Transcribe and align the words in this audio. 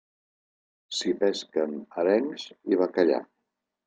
S'hi 0.99 1.11
pesquen 1.19 1.75
arengs 2.05 2.47
i 2.73 2.81
bacallà. 2.81 3.21